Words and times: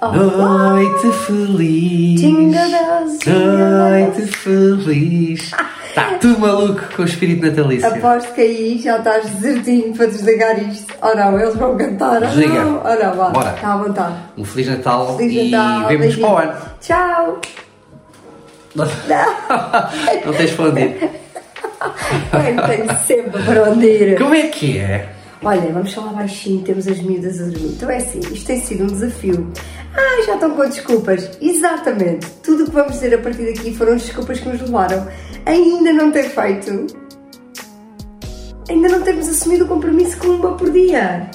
Noite 0.00 1.12
feliz. 1.26 2.20
Jingle 2.20 2.70
bells, 2.70 3.18
jingle 3.18 3.68
Noite 3.68 4.26
feliz. 4.28 5.52
Está 5.88 6.14
tudo 6.18 6.38
maluco 6.38 6.80
com 6.96 7.02
o 7.02 7.04
espírito 7.04 7.46
natalício. 7.46 7.86
Aposto 7.86 8.32
que 8.32 8.40
aí 8.40 8.78
já 8.78 8.96
estás 8.96 9.28
desertinho 9.28 9.94
para 9.94 10.06
desligar 10.06 10.58
isto. 10.58 10.94
Oh 11.02 11.14
não, 11.14 11.38
eles 11.38 11.54
vão 11.54 11.76
cantar. 11.76 12.22
Oh 12.22 12.26
Desliga. 12.26 12.64
não, 12.64 12.82
oh 12.82 13.04
não, 13.04 13.14
vá. 13.14 13.28
Bora. 13.30 13.50
Está 13.50 13.74
à 13.74 13.76
vontade. 13.76 14.14
Um 14.38 14.44
Feliz 14.44 14.68
Natal 14.68 15.16
Feliz 15.18 15.34
e 15.34 15.50
Natal, 15.50 15.88
vemos 15.88 16.16
para 16.16 16.28
o 16.30 16.36
ano. 16.38 16.52
Tchau. 16.80 17.40
Não 20.24 20.32
tens 20.32 20.52
para 20.52 20.64
onde 20.66 20.80
ir. 20.80 21.10
Eu 22.46 22.66
tenho 22.68 22.98
sempre 23.04 23.42
para 23.42 23.70
onde 23.70 23.86
ir. 23.86 24.18
Como 24.18 24.34
é 24.34 24.42
que 24.46 24.78
é? 24.78 25.08
Olha, 25.42 25.72
vamos 25.72 25.92
falar 25.94 26.12
baixinho, 26.12 26.62
temos 26.62 26.86
as 26.86 27.00
miúdas 27.00 27.40
a 27.40 27.44
dormir. 27.44 27.72
Então 27.76 27.90
é 27.90 27.96
assim, 27.96 28.20
isto 28.20 28.46
tem 28.46 28.60
sido 28.60 28.84
um 28.84 28.86
desafio. 28.86 29.50
Ah, 29.96 30.22
já 30.24 30.34
estão 30.34 30.50
com 30.52 30.68
desculpas. 30.68 31.30
Exatamente. 31.40 32.26
Tudo 32.42 32.64
o 32.64 32.66
que 32.66 32.72
vamos 32.72 32.92
dizer 32.92 33.14
a 33.14 33.18
partir 33.18 33.52
daqui 33.52 33.74
foram 33.74 33.94
as 33.94 34.02
desculpas 34.02 34.40
que 34.40 34.48
nos 34.48 34.60
levaram 34.60 35.06
a 35.46 35.50
ainda 35.50 35.92
não 35.92 36.10
ter 36.10 36.24
feito. 36.24 36.86
Ainda 38.68 38.88
não 38.88 39.02
termos 39.02 39.28
assumido 39.28 39.64
o 39.64 39.68
compromisso 39.68 40.16
com 40.18 40.28
uma 40.28 40.56
por 40.56 40.70
dia. 40.70 41.28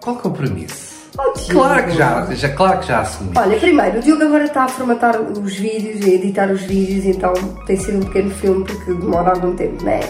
Qual 0.00 0.16
compromisso? 0.16 0.90
Oh. 1.18 1.32
Claro 1.52 1.84
que 1.84 1.90
já, 1.92 2.26
já, 2.32 2.48
claro 2.50 2.80
que 2.80 2.88
já 2.88 3.00
assumi. 3.00 3.32
Olha, 3.36 3.58
primeiro, 3.58 3.98
o 3.98 4.00
Diogo 4.00 4.22
agora 4.22 4.44
está 4.44 4.64
a 4.64 4.68
formatar 4.68 5.20
os 5.20 5.54
vídeos 5.54 6.06
e 6.06 6.10
a 6.10 6.14
editar 6.14 6.50
os 6.50 6.62
vídeos, 6.62 7.04
então 7.04 7.32
tem 7.66 7.76
sido 7.76 7.98
um 7.98 8.00
pequeno 8.00 8.30
filme 8.30 8.64
porque 8.64 8.92
demora 8.94 9.30
algum 9.30 9.54
tempo, 9.54 9.84
não 9.84 9.92
é? 9.92 10.00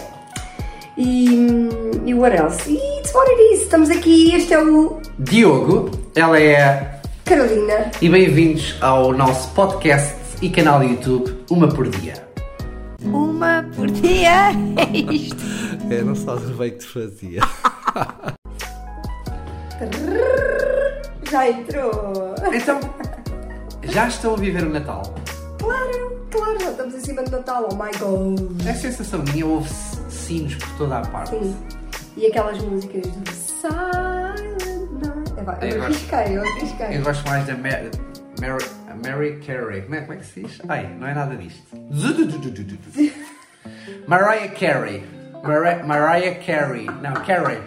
E, 0.97 1.69
e 2.05 2.13
what 2.13 2.35
else? 2.35 2.69
E 2.69 2.77
it's 2.99 3.13
what 3.13 3.29
it 3.29 3.53
is. 3.53 3.61
Estamos 3.63 3.89
aqui, 3.89 4.33
este 4.35 4.53
é 4.53 4.61
o 4.61 4.99
Diogo, 5.17 5.91
ela 6.15 6.39
é 6.39 7.00
Carolina. 7.25 7.91
e 8.01 8.09
bem-vindos 8.09 8.75
ao 8.81 9.13
nosso 9.13 9.49
podcast 9.53 10.15
e 10.41 10.49
canal 10.49 10.79
do 10.79 10.85
YouTube 10.85 11.43
Uma 11.49 11.67
por 11.67 11.87
Dia. 11.87 12.27
Uma 13.03 13.65
por 13.75 13.87
dia 13.89 14.49
é 14.77 14.97
isto. 15.13 15.37
É, 15.89 16.01
não 16.01 16.15
sabes 16.15 16.49
o 16.49 16.53
bem 16.53 16.71
que 16.71 16.77
te 16.79 16.85
fazia. 16.87 17.41
Já 21.31 21.49
entrou. 21.49 22.35
Então, 22.53 22.79
já 23.83 24.07
estão 24.07 24.33
a 24.33 24.37
viver 24.37 24.63
o 24.63 24.69
Natal? 24.69 25.01
Claro, 25.59 26.21
claro, 26.29 26.59
já 26.61 26.71
estamos 26.71 26.95
em 26.95 26.99
cima 26.99 27.23
do 27.23 27.31
Natal, 27.31 27.67
oh 27.71 27.75
my 27.75 27.91
god. 27.99 28.67
A 28.67 28.73
sensação 28.73 29.23
minha 29.33 29.45
houve 29.45 29.69
sinos 30.09 30.55
por 30.55 30.69
toda 30.77 30.97
a 30.99 31.01
parte. 31.01 31.31
Sim. 31.31 31.55
E 32.17 32.27
aquelas 32.27 32.61
músicas 32.61 33.07
do 33.07 33.31
Silent 33.31 34.50
É, 35.41 35.43
vai, 35.43 35.57
Eu 35.61 35.67
eu 35.69 35.75
gosto. 35.81 35.83
arrisquei, 36.13 36.37
eu 36.37 36.41
arrisquei. 36.41 36.97
Eu 36.97 37.01
gosto 37.03 37.27
mais 37.29 37.45
da 37.47 37.53
Mary, 37.57 37.91
Mary, 38.39 38.65
Mary 39.03 39.39
Carey. 39.45 39.81
Como 39.83 39.95
é, 39.95 40.01
como 40.01 40.13
é 40.13 40.15
que 40.17 40.25
se 40.25 40.41
diz? 40.41 40.61
Ai, 40.69 40.87
não 40.99 41.07
é 41.07 41.13
nada 41.13 41.35
disto. 41.35 41.63
Mariah 44.07 44.49
Carey. 44.49 45.03
Mari- 45.43 45.83
Mariah 45.83 46.35
Carey. 46.45 46.85
Não, 47.01 47.13
Carey. 47.25 47.59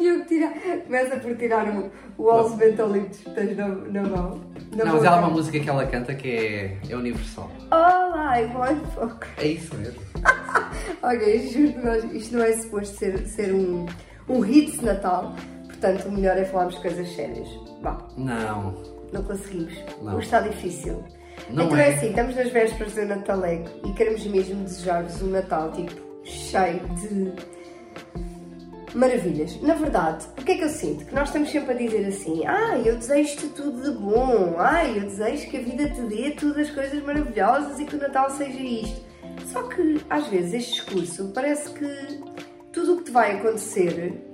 Eu 0.00 0.24
tira, 0.26 0.48
começa 0.84 1.16
por 1.16 1.36
tirar 1.36 1.66
o, 1.68 1.90
o 2.18 2.50
Bentolitos 2.56 3.18
que 3.18 3.30
tens 3.30 3.56
na, 3.56 3.68
na 3.68 4.02
mão. 4.02 4.40
Na 4.74 4.84
Não, 4.84 4.92
mas 4.94 5.02
boca. 5.02 5.10
há 5.10 5.16
uma 5.18 5.30
música 5.30 5.58
que 5.60 5.68
ela 5.68 5.86
canta 5.86 6.14
que 6.14 6.28
é, 6.28 6.76
é 6.88 6.96
universal. 6.96 7.50
All 7.70 8.12
I 8.16 8.44
want 8.54 8.84
for 8.94 9.16
É 9.38 9.46
isso 9.48 9.74
mesmo. 9.76 10.00
Ok, 11.02 11.48
juro 11.48 12.16
isto 12.16 12.36
não 12.36 12.44
é 12.44 12.52
suposto 12.52 12.96
ser, 12.98 13.18
ser 13.26 13.52
um, 13.54 13.86
um 14.28 14.40
hit 14.40 14.78
de 14.78 14.84
Natal, 14.84 15.34
portanto 15.78 16.06
o 16.06 16.12
melhor 16.12 16.36
é 16.36 16.44
falarmos 16.44 16.76
coisas 16.78 17.08
sérias. 17.14 17.48
Vá, 17.82 17.98
Não. 18.16 18.74
não 19.12 19.22
conseguimos. 19.22 19.74
Não. 20.02 20.16
Hoje 20.16 20.26
está 20.26 20.40
difícil. 20.40 21.04
Não 21.50 21.66
então 21.66 21.76
é. 21.76 21.90
é 21.90 21.94
assim, 21.94 22.08
estamos 22.08 22.34
nas 22.34 22.50
vésperas 22.50 22.94
do 22.94 23.04
Nataleco 23.04 23.70
e 23.86 23.92
queremos 23.92 24.26
mesmo 24.26 24.64
desejar-vos 24.64 25.22
um 25.22 25.28
Natal 25.28 25.70
tipo 25.72 25.92
cheio 26.24 26.80
de 26.96 27.32
maravilhas. 28.94 29.60
Na 29.60 29.74
verdade, 29.74 30.26
o 30.38 30.44
que 30.44 30.52
é 30.52 30.56
que 30.56 30.64
eu 30.64 30.68
sinto? 30.68 31.04
Que 31.04 31.14
nós 31.14 31.28
estamos 31.28 31.50
sempre 31.50 31.72
a 31.72 31.76
dizer 31.76 32.06
assim: 32.06 32.44
ah, 32.46 32.78
eu 32.78 32.96
desejo-te 32.96 33.48
tudo 33.48 33.82
de 33.82 33.98
bom, 33.98 34.56
ah, 34.58 34.84
eu 34.84 35.02
desejo 35.02 35.48
que 35.50 35.56
a 35.58 35.60
vida 35.60 35.90
te 35.90 36.00
dê 36.02 36.30
todas 36.32 36.68
as 36.68 36.70
coisas 36.70 37.02
maravilhosas 37.02 37.78
e 37.78 37.84
que 37.84 37.96
o 37.96 37.98
Natal 37.98 38.30
seja 38.30 38.58
isto. 38.58 39.04
Só 39.52 39.62
que 39.64 40.00
às 40.08 40.26
vezes 40.28 40.54
este 40.54 40.72
discurso 40.72 41.30
parece 41.34 41.70
que 41.70 42.20
tudo 42.72 42.94
o 42.94 42.96
que 42.98 43.04
te 43.04 43.10
vai 43.10 43.36
acontecer, 43.38 44.25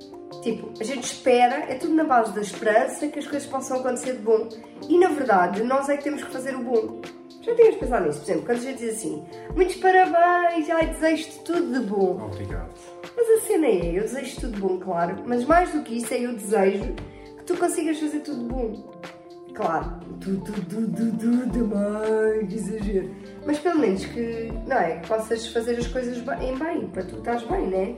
tipo, 0.42 0.70
a 0.78 0.84
gente 0.84 1.04
espera, 1.04 1.64
é 1.68 1.74
tudo 1.76 1.94
na 1.94 2.04
base 2.04 2.32
da 2.32 2.40
esperança 2.40 3.08
que 3.08 3.18
as 3.18 3.26
coisas 3.26 3.48
possam 3.48 3.78
acontecer 3.78 4.12
de 4.14 4.22
bom. 4.22 4.48
E 4.88 4.98
na 4.98 5.08
verdade, 5.08 5.62
nós 5.62 5.88
é 5.88 5.96
que 5.96 6.04
temos 6.04 6.22
que 6.22 6.30
fazer 6.30 6.54
o 6.54 6.62
bom. 6.62 7.00
Já 7.40 7.54
tinhas 7.56 7.74
pensado 7.76 8.06
nisso, 8.06 8.18
por 8.20 8.24
exemplo, 8.24 8.46
quando 8.46 8.58
a 8.58 8.60
gente 8.60 8.78
diz 8.78 8.96
assim: 8.96 9.24
muitos 9.54 9.76
parabéns, 9.76 10.70
ai, 10.70 10.86
desejo-te 10.86 11.38
tudo 11.40 11.80
de 11.80 11.86
bom. 11.86 12.20
Obrigado. 12.26 12.70
Mas 13.16 13.28
a 13.28 13.46
cena 13.46 13.66
é, 13.66 13.98
eu 13.98 14.02
desejo 14.02 14.40
tudo 14.40 14.60
bom, 14.60 14.78
claro, 14.78 15.22
mas 15.26 15.44
mais 15.44 15.72
do 15.72 15.82
que 15.82 15.96
isso 15.96 16.12
é 16.14 16.20
eu 16.20 16.34
desejo 16.34 16.94
que 17.38 17.44
tu 17.44 17.56
consigas 17.56 17.98
fazer 17.98 18.20
tudo 18.20 18.44
bom. 18.44 18.92
Claro, 19.54 20.00
tudo, 20.20 20.52
tudo, 20.52 20.88
tudo, 20.88 21.50
tudo 21.50 21.76
mais, 21.76 22.52
exagero. 22.52 23.14
Mas 23.44 23.58
pelo 23.58 23.80
menos 23.80 24.04
que, 24.06 24.50
não 24.66 24.76
é, 24.76 24.98
que 24.98 25.08
possas 25.08 25.46
fazer 25.48 25.78
as 25.78 25.86
coisas 25.88 26.16
em 26.40 26.56
bem, 26.56 26.86
para 26.88 27.02
tu 27.02 27.18
estás 27.18 27.42
bem, 27.42 27.68
não 27.68 27.78
é? 27.78 27.96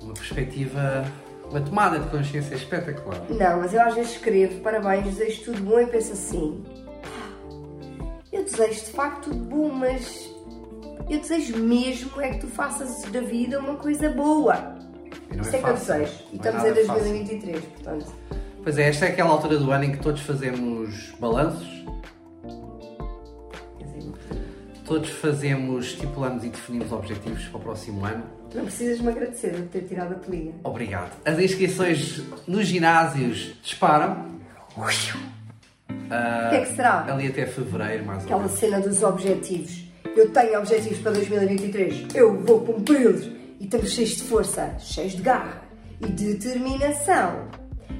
Uma 0.00 0.14
perspectiva, 0.14 1.04
uma 1.52 1.60
tomada 1.60 1.98
de 2.00 2.08
consciência 2.08 2.54
espetacular. 2.54 3.20
Não, 3.28 3.60
mas 3.60 3.72
eu 3.74 3.80
às 3.82 3.94
vezes 3.94 4.12
escrevo 4.12 4.60
parabéns, 4.60 5.04
desejo 5.04 5.44
tudo 5.44 5.60
bom 5.62 5.78
e 5.80 5.86
penso 5.86 6.12
assim. 6.14 6.64
"Pá, 7.02 7.56
Eu 8.32 8.42
desejo 8.44 8.80
de 8.86 8.90
facto 8.92 9.24
tudo 9.30 9.44
bom, 9.44 9.68
mas 9.70 10.30
eu 11.08 11.18
desejo 11.20 11.56
mesmo 11.58 12.20
é 12.20 12.30
que 12.30 12.38
tu 12.40 12.46
faças 12.48 13.02
da 13.12 13.20
vida 13.20 13.58
uma 13.58 13.74
coisa 13.76 14.08
boa. 14.08 14.76
Não 15.34 15.42
Isso 15.42 15.54
é 15.56 15.58
que 15.60 15.68
eu 15.68 15.74
desejo. 15.74 16.12
E 16.32 16.34
é 16.34 16.36
estamos 16.36 16.64
em 16.64 16.68
nada 16.68 16.84
fácil. 16.84 16.94
2023, 17.02 17.64
portanto. 17.64 18.06
Pois 18.62 18.78
é, 18.78 18.88
esta 18.88 19.06
é 19.06 19.08
aquela 19.08 19.30
altura 19.30 19.58
do 19.58 19.70
ano 19.70 19.84
em 19.84 19.92
que 19.92 19.98
todos 19.98 20.22
fazemos 20.22 21.12
balanços, 21.18 21.68
todos 24.92 25.08
fazemos, 25.08 25.86
estipulamos 25.86 26.44
e 26.44 26.50
definimos 26.50 26.92
objetivos 26.92 27.46
para 27.46 27.56
o 27.56 27.62
próximo 27.62 28.04
ano. 28.04 28.24
Não 28.54 28.64
precisas 28.64 29.00
me 29.00 29.08
agradecer 29.08 29.52
de 29.52 29.62
ter 29.62 29.84
tirado 29.84 30.12
a 30.12 30.16
pelinha. 30.16 30.52
Obrigado. 30.62 31.12
As 31.24 31.38
inscrições 31.38 32.22
nos 32.46 32.66
ginásios 32.66 33.54
disparam. 33.62 34.26
O 34.76 34.84
que 36.50 36.56
é 36.56 36.60
que 36.60 36.76
será? 36.76 37.10
Ali 37.10 37.28
até 37.28 37.46
fevereiro, 37.46 38.04
mais 38.04 38.18
ou 38.18 38.24
Aquela 38.26 38.42
menos. 38.42 38.58
cena 38.58 38.80
dos 38.80 39.02
objetivos. 39.02 39.82
Eu 40.14 40.30
tenho 40.30 40.58
objetivos 40.58 40.98
para 40.98 41.12
2023, 41.12 42.14
eu 42.14 42.38
vou 42.42 42.60
cumpri-los. 42.60 43.24
E 43.58 43.64
estamos 43.64 43.92
cheios 43.92 44.10
de 44.10 44.22
força, 44.24 44.76
cheios 44.78 45.12
de 45.12 45.22
garra 45.22 45.62
e 46.02 46.12
de 46.12 46.34
determinação. 46.34 47.48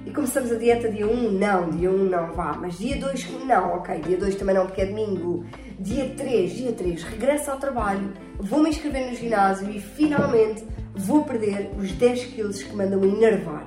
E 0.07 0.11
começamos 0.11 0.51
a 0.53 0.57
dieta 0.57 0.91
dia 0.91 1.07
1, 1.07 1.33
não, 1.33 1.71
dia 1.71 1.91
1 1.91 2.05
não, 2.05 2.33
vá. 2.33 2.57
Mas 2.61 2.79
dia 2.79 2.97
2, 2.97 3.45
não, 3.47 3.77
ok, 3.77 4.01
dia 4.01 4.17
2 4.17 4.35
também 4.35 4.55
não, 4.55 4.67
porque 4.67 4.83
é 4.83 4.87
domingo. 4.87 5.45
Dia 5.79 6.13
3, 6.17 6.53
dia 6.53 6.73
3, 6.73 7.03
regresso 7.05 7.51
ao 7.51 7.59
trabalho, 7.59 8.13
vou-me 8.39 8.71
inscrever 8.71 9.11
no 9.11 9.17
ginásio 9.17 9.71
e 9.71 9.81
finalmente 9.81 10.65
vou 10.95 11.25
perder 11.25 11.71
os 11.79 11.93
10 11.93 12.25
quilos 12.27 12.63
que 12.63 12.75
mandam 12.75 13.03
enervar. 13.03 13.67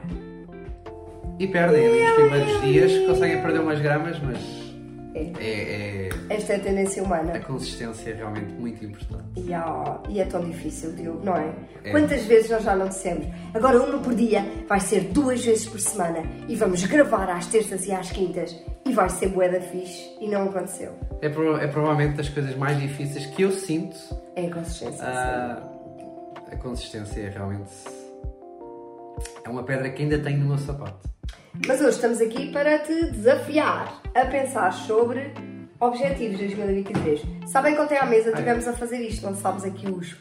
E 1.37 1.47
perdem 1.47 1.89
nos 1.89 2.11
primeiros 2.13 2.61
dias, 2.61 3.07
conseguem 3.07 3.41
perder 3.41 3.59
umas 3.59 3.79
gramas, 3.81 4.17
mas 4.19 4.64
É. 5.15 5.31
é, 5.39 6.09
Esta 6.29 6.53
é 6.53 6.55
a 6.57 6.59
tendência 6.59 7.01
humana. 7.01 7.33
a 7.33 7.39
consistência 7.39 8.09
é 8.09 8.13
realmente 8.15 8.51
muito 8.53 8.83
importante. 8.83 9.23
E, 9.37 9.49
e 10.11 10.19
é 10.19 10.25
tão 10.25 10.43
difícil, 10.43 10.91
Diogo, 10.91 11.23
não 11.23 11.35
é? 11.37 11.53
É. 11.85 11.91
Quantas 11.91 12.23
vezes 12.25 12.49
nós 12.51 12.63
já 12.63 12.75
não 12.75 12.89
dissemos? 12.89 13.25
Agora 13.53 13.81
uma 13.81 13.97
por 13.99 14.13
dia 14.13 14.45
vai 14.67 14.79
ser 14.81 15.05
duas 15.05 15.43
vezes 15.45 15.65
por 15.67 15.79
semana 15.79 16.21
e 16.49 16.55
vamos 16.57 16.83
gravar 16.85 17.29
às 17.29 17.47
terças 17.47 17.85
e 17.87 17.93
às 17.93 18.11
quintas 18.11 18.53
e 18.85 18.91
vai 18.91 19.09
ser 19.09 19.29
bué 19.29 19.47
da 19.49 19.61
fixe 19.61 20.15
e 20.19 20.27
não 20.27 20.49
aconteceu. 20.49 20.91
É, 21.21 21.29
pro- 21.29 21.57
é 21.57 21.67
provavelmente 21.67 22.17
das 22.17 22.27
coisas 22.27 22.53
mais 22.57 22.77
difíceis 22.79 23.25
que 23.25 23.43
eu 23.43 23.51
sinto. 23.51 23.95
É 24.35 24.47
a 24.47 24.51
consistência. 24.53 25.05
Ah, 25.05 25.63
a 26.51 26.55
consistência 26.57 27.21
é 27.21 27.29
realmente. 27.29 27.71
É 29.45 29.49
uma 29.49 29.63
pedra 29.63 29.89
que 29.89 30.03
ainda 30.03 30.19
tenho 30.19 30.39
no 30.39 30.47
meu 30.47 30.57
sapato. 30.57 31.07
Mas 31.67 31.79
hoje 31.79 31.89
estamos 31.89 32.21
aqui 32.21 32.51
para 32.51 32.79
te 32.79 33.11
desafiar 33.11 34.01
a 34.13 34.25
pensar 34.25 34.71
sobre 34.71 35.33
objetivos 35.79 36.37
de 36.37 36.47
2023. 36.47 37.21
Sabem 37.47 37.75
que 37.75 37.81
ontem 37.81 37.97
à 37.97 38.05
mesa 38.05 38.29
estivemos 38.29 38.67
a 38.67 38.73
fazer 38.73 38.99
isto, 38.99 39.25
lançámos 39.25 39.63
aqui 39.63 39.89
os. 39.89 40.15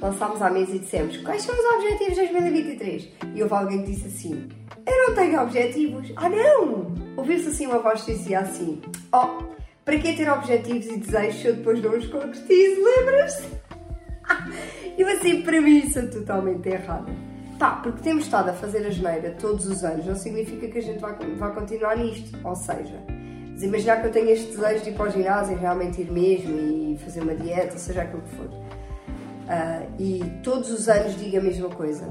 Lançámos 0.00 0.40
à 0.40 0.48
mesa 0.48 0.74
e 0.74 0.78
dissemos 0.78 1.16
quais 1.18 1.42
são 1.42 1.54
os 1.54 1.64
objetivos 1.76 2.14
de 2.14 2.32
2023? 2.32 3.08
E 3.34 3.42
houve 3.42 3.54
alguém 3.54 3.82
que 3.84 3.92
disse 3.92 4.06
assim: 4.06 4.48
Eu 4.86 5.08
não 5.08 5.14
tenho 5.14 5.42
objetivos. 5.42 6.12
Ah, 6.16 6.28
não! 6.28 6.94
Ouviu-se 7.16 7.48
assim 7.48 7.66
uma 7.66 7.78
voz 7.78 8.02
que 8.02 8.12
dizia 8.14 8.40
assim: 8.40 8.80
Oh, 9.12 9.44
para 9.84 9.98
que 9.98 10.14
ter 10.14 10.30
objetivos 10.30 10.86
e 10.86 10.96
desejos 10.96 11.40
se 11.40 11.48
eu 11.48 11.56
depois 11.56 11.82
não 11.82 11.96
os 11.96 12.06
concretizo? 12.06 12.80
Assim, 15.20 15.42
para 15.42 15.60
mim, 15.60 15.80
isso 15.80 15.98
é 15.98 16.06
totalmente 16.06 16.66
errado. 16.66 17.29
Tá, 17.60 17.72
porque 17.72 18.00
temos 18.00 18.24
estado 18.24 18.48
a 18.48 18.52
fazer 18.54 18.86
a 18.86 18.90
geneira 18.90 19.36
todos 19.38 19.66
os 19.66 19.84
anos, 19.84 20.06
não 20.06 20.16
significa 20.16 20.66
que 20.66 20.78
a 20.78 20.80
gente 20.80 20.98
vai, 20.98 21.14
vai 21.14 21.54
continuar 21.54 21.94
nisto. 21.98 22.38
Ou 22.42 22.56
seja, 22.56 22.98
imaginar 23.60 24.00
que 24.00 24.06
eu 24.06 24.10
tenho 24.10 24.30
este 24.30 24.56
desejo 24.56 24.82
de 24.82 24.88
ir 24.88 24.94
para 24.94 25.10
o 25.10 25.12
ginásio 25.12 25.52
e 25.54 25.60
realmente 25.60 26.00
ir 26.00 26.10
mesmo 26.10 26.58
e 26.58 26.98
fazer 27.04 27.20
uma 27.20 27.34
dieta, 27.34 27.76
seja 27.76 28.00
aquilo 28.00 28.22
que 28.22 28.34
for. 28.34 28.48
Ah, 29.46 29.82
e 29.98 30.24
todos 30.42 30.70
os 30.70 30.88
anos 30.88 31.18
digo 31.18 31.36
a 31.36 31.42
mesma 31.42 31.68
coisa. 31.68 32.08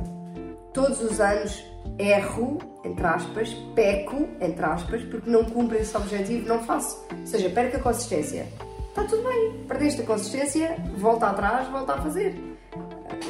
Todos 0.71 1.01
os 1.01 1.19
anos 1.19 1.65
erro, 1.97 2.59
entre 2.85 3.07
aspas, 3.07 3.51
peco, 3.73 4.29
entre 4.39 4.63
aspas, 4.63 5.01
porque 5.05 5.27
não 5.27 5.43
cumpro 5.45 5.75
esse 5.77 5.97
objetivo, 5.97 6.47
não 6.47 6.59
faço. 6.59 7.03
Ou 7.09 7.25
seja, 7.25 7.49
perco 7.49 7.77
a 7.77 7.79
consistência. 7.79 8.45
Está 8.89 9.03
tudo 9.03 9.27
bem, 9.27 9.63
perdeste 9.67 10.03
a 10.03 10.05
consistência, 10.05 10.75
volta 10.95 11.25
atrás, 11.25 11.67
volta 11.69 11.93
a 11.93 11.97
fazer. 12.03 12.48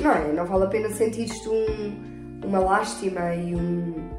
Não 0.01 0.11
é? 0.11 0.31
Não 0.33 0.45
vale 0.45 0.63
a 0.65 0.67
pena 0.67 0.89
sentir-te 0.89 1.47
um, 1.49 2.41
uma 2.45 2.59
lástima 2.59 3.33
e 3.35 3.55
um. 3.55 4.09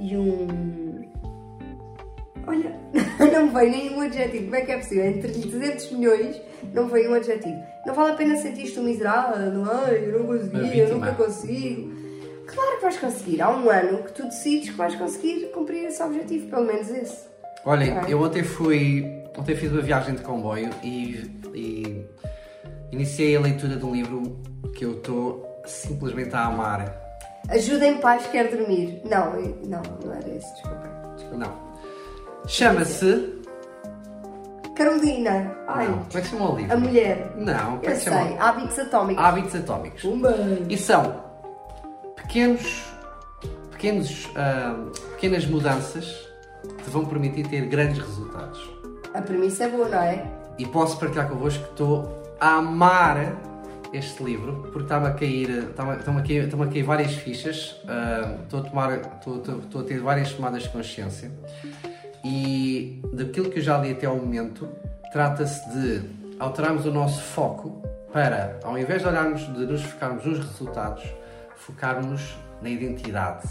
e 0.00 0.16
um. 0.16 1.08
Olha, 2.46 2.74
não 3.32 3.46
me 3.46 3.52
veio 3.52 3.70
nenhum 3.70 4.00
adjetivo. 4.00 4.44
Como 4.44 4.56
é 4.56 4.60
que 4.62 4.72
é 4.72 4.78
possível? 4.78 5.04
Entre 5.04 5.28
200 5.32 5.92
milhões 5.92 6.40
não 6.72 6.88
veio 6.88 7.10
um 7.10 7.14
adjetivo. 7.14 7.56
Não 7.86 7.94
vale 7.94 8.12
a 8.12 8.14
pena 8.14 8.36
sentir-te 8.36 8.78
um 8.78 8.84
miserável, 8.84 9.52
não 9.52 9.86
é? 9.86 9.98
Eu 9.98 10.20
não 10.20 10.26
consegui, 10.26 10.78
eu 10.78 10.94
nunca 10.94 11.12
consigo. 11.12 11.92
Claro 12.46 12.76
que 12.76 12.82
vais 12.82 12.98
conseguir. 12.98 13.42
Há 13.42 13.50
um 13.50 13.68
ano 13.68 14.02
que 14.04 14.12
tu 14.12 14.24
decides 14.24 14.70
que 14.70 14.76
vais 14.76 14.94
conseguir 14.94 15.50
cumprir 15.52 15.84
esse 15.84 16.02
objetivo, 16.02 16.48
pelo 16.48 16.64
menos 16.64 16.88
esse. 16.90 17.26
Olhem, 17.64 17.96
Ok. 17.98 18.12
eu 18.12 18.20
ontem 18.22 18.42
fui. 18.42 19.04
Ontem 19.38 19.54
fiz 19.54 19.70
uma 19.70 19.82
viagem 19.82 20.14
de 20.14 20.22
comboio 20.22 20.70
e, 20.82 21.30
e 21.54 22.04
iniciei 22.92 23.36
a 23.36 23.40
leitura 23.40 23.76
de 23.76 23.84
um 23.84 23.92
livro 23.92 24.36
que 24.74 24.84
eu 24.84 24.92
estou 24.92 25.46
simplesmente 25.64 26.34
a 26.34 26.46
amar. 26.46 26.94
Ajudem 27.48 27.98
pais 27.98 28.24
que 28.26 28.32
quer 28.32 28.48
dormir. 28.48 29.00
Não, 29.04 29.32
não, 29.66 29.82
não 30.04 30.14
era 30.14 30.28
esse, 30.28 30.52
desculpa. 30.54 31.12
desculpa. 31.16 31.36
Não. 31.36 31.52
Chama-se. 32.46 33.38
Carolina. 34.74 35.56
Ai, 35.66 35.88
Não. 35.88 35.98
Como 36.04 36.18
é 36.18 36.20
que 36.20 36.28
chama 36.28 36.52
o 36.52 36.56
livro? 36.56 36.72
a 36.72 36.76
mulher. 36.76 37.32
Não, 37.36 37.78
como 37.78 37.86
é 37.86 37.90
que 37.90 37.96
se 37.96 38.04
sei, 38.04 38.12
chama? 38.12 38.40
hábitos 38.42 38.78
atómicos. 38.78 39.24
Hábitos 39.24 39.54
Atómicos. 39.56 40.02
Pumba. 40.02 40.34
E 40.68 40.76
são 40.78 41.24
pequenos, 42.16 42.84
pequenos, 43.72 44.28
ah, 44.36 44.76
pequenas 45.16 45.46
mudanças 45.46 46.28
que 46.76 46.84
te 46.84 46.90
vão 46.90 47.04
permitir 47.06 47.46
ter 47.48 47.62
grandes 47.66 47.98
resultados. 47.98 48.70
A 49.14 49.20
premissa 49.22 49.64
é 49.64 49.68
boa, 49.68 49.88
não 49.88 49.98
é? 50.00 50.24
E 50.58 50.66
posso 50.66 50.98
partilhar 50.98 51.28
convosco 51.28 51.64
que 51.64 51.70
estou 51.70 52.22
a 52.40 52.56
amar 52.56 53.36
este 53.92 54.22
livro 54.22 54.64
porque 54.70 54.82
está-me 54.82 55.06
a 55.06 55.12
cair, 55.14 55.48
estão-me 55.70 55.92
a 56.20 56.22
cair, 56.22 56.44
a 56.54 56.66
cair 56.66 56.82
várias 56.82 57.12
fichas, 57.14 57.80
ah, 57.88 58.36
estou, 58.42 58.60
a 58.60 58.62
tomar, 58.64 58.92
estou, 58.98 59.36
estou- 59.38 59.58
estou 59.58 59.80
a 59.80 59.84
ter 59.84 59.98
várias 60.00 60.32
tomadas 60.32 60.62
de 60.64 60.68
consciência 60.68 61.30
e 62.24 63.00
daquilo 63.12 63.50
que 63.50 63.58
eu 63.58 63.62
já 63.62 63.78
li 63.78 63.92
até 63.92 64.06
ao 64.06 64.16
momento, 64.16 64.68
trata-se 65.12 65.68
de 65.70 66.02
alterarmos 66.38 66.84
o 66.86 66.90
nosso 66.92 67.20
foco 67.22 67.82
para, 68.12 68.58
ao 68.62 68.78
invés 68.78 69.02
de 69.02 69.08
olharmos, 69.08 69.40
de 69.42 69.64
nos 69.66 69.82
focarmos 69.82 70.24
nos 70.24 70.38
resultados, 70.38 71.04
focarmos 71.56 72.36
na 72.60 72.68
identidade, 72.68 73.48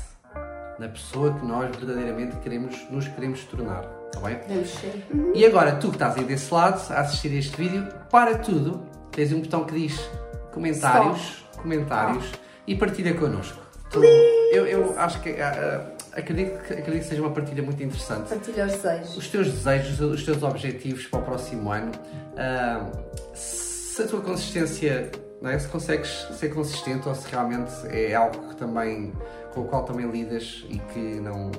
na 0.78 0.88
pessoa 0.88 1.34
que 1.34 1.46
nós 1.46 1.76
verdadeiramente 1.76 2.36
queremos, 2.38 2.86
nos 2.92 3.08
queremos 3.08 3.44
tornar. 3.46 3.97
Está 4.08 4.20
bem? 4.28 4.36
Podemos 4.38 4.70
ser. 4.70 5.06
E 5.34 5.46
agora, 5.46 5.74
tu 5.76 5.90
que 5.90 5.96
estás 5.96 6.16
aí 6.18 6.24
desse 6.24 6.54
lado 6.54 6.82
a 6.94 7.02
assistir 7.02 7.34
este 7.36 7.56
vídeo, 7.58 7.88
para 8.10 8.38
tudo, 8.38 8.82
tens 9.12 9.32
um 9.34 9.42
botão 9.42 9.66
que 9.66 9.74
diz 9.80 10.10
comentários, 10.54 11.46
comentários 11.62 12.26
e 12.66 12.76
partilha 12.76 13.14
connosco. 13.14 13.60
Tu- 13.92 14.04
eu, 14.04 14.66
eu 14.66 15.00
acho 15.00 15.22
que 15.22 15.30
ah, 15.42 15.92
acredito, 16.14 16.62
que 16.64 16.74
acredito 16.74 17.04
que 17.04 17.10
seja 17.10 17.22
uma 17.22 17.32
partilha 17.32 17.62
muito 17.64 17.82
interessante. 17.84 18.30
Partilha 18.30 18.66
os 18.66 18.74
desejos. 18.74 19.18
Os 19.18 19.28
teus 19.28 19.48
desejos, 19.52 20.00
os 20.02 20.24
teus 20.24 20.44
objetivos 20.44 21.06
para 21.08 21.20
o 21.20 21.24
próximo 21.24 21.72
ano, 21.72 21.92
ah, 22.38 22.86
se 23.34 24.02
a 24.02 24.08
tua 24.08 24.22
consistência, 24.22 25.12
não 25.42 25.50
é? 25.50 25.58
se 25.60 25.68
consegues 25.68 26.28
ser 26.38 26.50
consistente 26.54 27.08
ou 27.08 27.16
se 27.16 27.28
realmente 27.30 27.72
é 27.88 28.14
algo 28.16 28.50
que 28.50 28.56
também, 28.56 29.14
com 29.54 29.62
o 29.62 29.66
qual 29.66 29.84
também 29.84 30.10
lidas 30.10 30.66
e 30.70 30.78
que 30.80 31.00
não, 31.22 31.52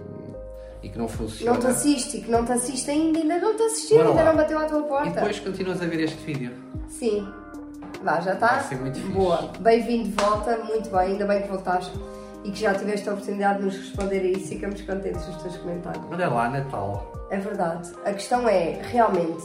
e 0.83 0.89
que 0.89 0.99
não 0.99 1.09
funciona. 1.09 1.53
Não 1.53 1.61
te 1.61 1.67
assiste, 1.67 2.21
que 2.21 2.31
não 2.31 2.45
te 2.45 2.53
assiste 2.53 2.91
ainda, 2.91 3.19
ainda 3.19 3.39
não 3.39 3.57
te 3.57 3.63
assistiu, 3.63 4.09
ainda 4.09 4.25
não 4.25 4.37
bateu 4.37 4.59
à 4.59 4.65
tua 4.65 4.83
porta. 4.83 5.09
E 5.09 5.13
depois 5.13 5.41
continuas 5.41 5.83
a 5.83 5.87
ver 5.87 6.01
este 6.01 6.25
vídeo. 6.25 6.53
Sim. 6.89 7.27
Vá, 8.03 8.21
já 8.21 8.35
está? 8.35 8.49
Vai 8.49 8.65
ser 8.65 8.77
muito. 8.77 9.01
Boa. 9.13 9.51
Bem-vindo 9.61 10.09
de 10.09 10.23
volta, 10.23 10.57
muito 10.59 10.89
bem, 10.91 11.01
ainda 11.01 11.27
bem 11.27 11.43
que 11.43 11.49
voltaste 11.49 11.93
e 12.45 12.51
que 12.51 12.61
já 12.61 12.75
tiveste 12.75 13.09
a 13.09 13.13
oportunidade 13.13 13.59
de 13.59 13.65
nos 13.65 13.77
responder 13.77 14.21
a 14.21 14.25
isso 14.25 14.53
e 14.53 14.57
ficamos 14.57 14.81
contentes 14.83 15.25
com 15.25 15.33
os 15.33 15.43
teus 15.43 15.57
comentários. 15.57 16.05
Olha 16.11 16.29
lá, 16.29 16.49
Natal. 16.49 17.13
É 17.31 17.39
verdade. 17.39 17.93
A 18.05 18.13
questão 18.13 18.49
é, 18.49 18.81
realmente, 18.83 19.43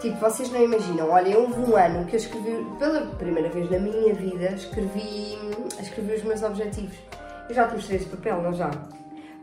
tipo, 0.00 0.16
vocês 0.18 0.50
não 0.52 0.62
imaginam. 0.62 1.10
Olha, 1.10 1.38
houve 1.38 1.58
um 1.60 1.76
ano 1.76 2.04
que 2.04 2.14
eu 2.14 2.20
escrevi, 2.20 2.64
pela 2.78 3.00
primeira 3.00 3.48
vez 3.48 3.70
na 3.70 3.78
minha 3.78 4.14
vida, 4.14 4.52
escrevi, 4.52 5.38
escrevi 5.80 6.14
os 6.14 6.22
meus 6.22 6.42
objetivos. 6.42 6.96
Eu 7.48 7.54
já 7.54 7.66
te 7.66 7.74
mostrei 7.74 7.98
esse 7.98 8.06
papel, 8.06 8.42
não 8.42 8.52
já? 8.52 8.70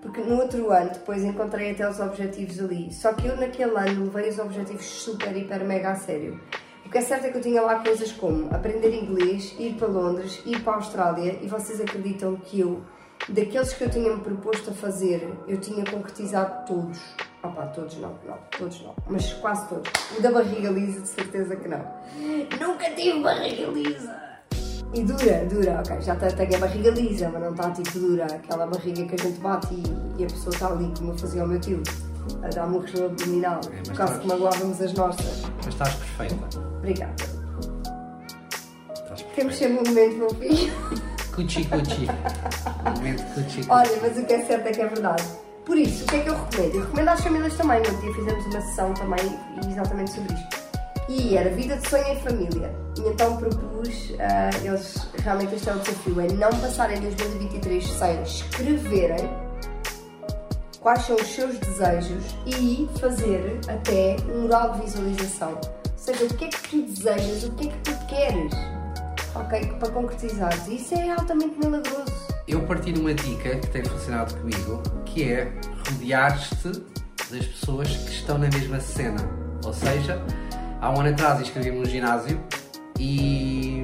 Porque 0.04 0.20
no 0.20 0.42
outro 0.42 0.70
ano, 0.70 0.90
depois 0.90 1.24
encontrei 1.24 1.72
até 1.72 1.90
os 1.90 1.98
objetivos 2.02 2.60
ali. 2.60 2.94
Só 2.94 3.14
que 3.14 3.26
eu 3.26 3.38
naquele 3.38 3.72
ano 3.72 4.04
levei 4.04 4.30
os 4.30 4.38
objetivos 4.38 4.86
super, 4.86 5.36
hiper, 5.36 5.64
mega 5.64 5.92
a 5.92 5.96
sério. 5.96 6.42
O 6.86 6.90
que 6.90 6.98
é 6.98 7.02
certo 7.02 7.26
é 7.26 7.32
que 7.32 7.38
eu 7.38 7.42
tinha 7.42 7.62
lá 7.62 7.80
coisas 7.80 8.12
como 8.12 8.54
aprender 8.54 8.94
inglês, 8.94 9.56
ir 9.58 9.76
para 9.76 9.88
Londres, 9.88 10.44
ir 10.46 10.62
para 10.62 10.74
a 10.74 10.76
Austrália 10.76 11.40
e 11.42 11.48
vocês 11.48 11.80
acreditam 11.80 12.36
que 12.36 12.60
eu, 12.60 12.84
daqueles 13.30 13.72
que 13.72 13.86
eu 13.86 13.90
tinha-me 13.90 14.22
proposto 14.22 14.72
a 14.72 14.74
fazer, 14.74 15.26
eu 15.48 15.58
tinha 15.58 15.86
concretizado 15.86 16.68
todos. 16.68 17.00
Opa, 17.42 17.66
todos 17.68 17.98
não, 17.98 18.14
não, 18.28 18.38
todos 18.58 18.82
não, 18.82 18.94
mas 19.08 19.32
quase 19.34 19.70
todos. 19.70 19.90
O 20.18 20.22
da 20.22 20.32
barriga 20.32 20.70
lisa, 20.70 21.00
de 21.00 21.08
certeza 21.08 21.56
que 21.56 21.70
não. 21.70 21.84
Nunca 22.60 22.92
tive 22.92 23.22
barriga 23.22 23.68
lisa! 23.68 24.33
E 24.94 25.04
dura, 25.04 25.46
dura, 25.50 25.80
ok, 25.80 26.02
já 26.02 26.16
te- 26.16 26.36
tenho 26.36 26.56
a 26.56 26.60
barriga 26.60 26.92
lisa, 26.92 27.28
mas 27.30 27.42
não 27.42 27.52
está 27.52 27.72
tipo 27.72 27.98
dura, 28.00 28.26
aquela 28.26 28.68
barriga 28.68 29.04
que 29.06 29.16
a 29.16 29.24
gente 29.24 29.40
bate 29.40 29.74
e, 29.74 30.22
e 30.22 30.24
a 30.24 30.28
pessoa 30.28 30.54
está 30.54 30.68
ali, 30.68 30.94
como 30.98 31.12
eu 31.14 31.18
fazia 31.18 31.42
ao 31.42 31.48
meu 31.48 31.60
tio, 31.60 31.82
a 32.44 32.48
dar 32.50 32.68
murros 32.68 32.94
no 32.94 33.06
abdominal, 33.08 33.60
mas 33.72 33.90
por 33.90 33.96
causa 33.98 34.14
estás- 34.14 34.20
que 34.22 34.28
magoávamos 34.28 34.82
as 34.82 34.94
nossas. 34.94 35.42
Mas 35.58 35.68
estás 35.68 35.96
perfeita. 35.96 36.60
Obrigada. 36.78 37.14
Estás 38.94 39.22
Temos 39.36 39.56
perfeita. 39.56 39.56
sempre 39.56 39.80
um 39.80 39.94
momento, 39.94 40.18
meu 40.18 40.30
filho. 40.36 40.74
Cuchi, 41.36 41.66
cuchi. 41.66 42.08
Momento 42.96 43.24
cuchi, 43.34 43.56
cuchi. 43.58 43.66
Olha, 43.70 43.92
mas 44.02 44.18
o 44.18 44.26
que 44.26 44.34
é 44.34 44.46
certo 44.46 44.68
é 44.68 44.72
que 44.72 44.82
é 44.82 44.88
verdade. 44.88 45.24
Por 45.66 45.78
isso, 45.78 46.04
o 46.04 46.08
que 46.08 46.16
é 46.18 46.20
que 46.20 46.30
eu 46.30 46.36
recomendo? 46.36 46.76
Eu 46.76 46.82
recomendo 46.82 47.08
às 47.10 47.22
famílias 47.22 47.54
também. 47.56 47.80
No 47.82 47.88
outro 47.88 48.02
dia 48.02 48.14
fizemos 48.14 48.46
uma 48.46 48.62
sessão 48.62 48.94
também 48.94 49.40
exatamente 49.68 50.12
sobre 50.12 50.34
isto. 50.36 50.53
E 51.16 51.38
era 51.38 51.52
vida 51.52 51.78
de 51.78 51.88
sonho 51.88 52.08
em 52.08 52.20
família. 52.22 52.76
E 52.98 53.02
então 53.02 53.38
propus, 53.38 54.14
ah, 54.20 54.50
eles, 54.64 55.08
realmente 55.24 55.54
este 55.54 55.70
é 55.70 55.74
o 55.74 55.80
desafio, 55.80 56.22
é 56.22 56.28
não 56.34 56.50
passarem 56.50 57.00
2023 57.02 57.88
sem 57.88 58.24
escreverem 58.24 59.30
quais 60.80 61.04
são 61.04 61.16
os 61.16 61.28
seus 61.28 61.60
desejos 61.60 62.24
e 62.48 62.90
fazer 63.00 63.60
até 63.68 64.16
um 64.28 64.42
mural 64.42 64.74
de 64.74 64.82
visualização. 64.82 65.52
Ou 65.52 65.92
seja, 65.96 66.26
o 66.26 66.34
que 66.34 66.46
é 66.46 66.48
que 66.48 66.70
tu 66.70 66.82
desejas, 66.82 67.44
o 67.44 67.52
que 67.52 67.68
é 67.68 67.72
que 67.72 67.78
tu 67.78 68.06
queres, 68.08 68.54
ok? 69.36 69.68
Para 69.80 69.92
concretizares. 69.92 70.68
Isso 70.68 70.96
é 70.96 71.12
altamente 71.12 71.58
milagroso. 71.60 72.12
Eu 72.48 72.66
partilho 72.66 73.02
uma 73.02 73.14
dica 73.14 73.56
que 73.56 73.68
tem 73.68 73.86
funcionado 73.86 74.34
comigo, 74.36 74.82
que 75.06 75.32
é 75.32 75.54
rodear-te 75.88 76.72
das 77.32 77.46
pessoas 77.46 77.88
que 77.88 78.12
estão 78.12 78.40
na 78.40 78.50
mesma 78.50 78.80
cena. 78.80 79.44
Ou 79.64 79.74
seja, 79.74 80.22
há 80.84 80.90
um 80.90 81.00
ano 81.00 81.10
atrás 81.10 81.40
inscrevi-me 81.40 81.80
no 81.80 81.86
ginásio 81.86 82.38
e 83.00 83.82